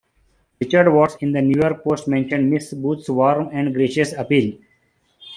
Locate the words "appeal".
4.13-4.57